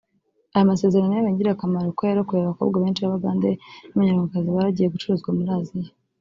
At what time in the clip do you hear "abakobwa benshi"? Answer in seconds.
2.41-3.01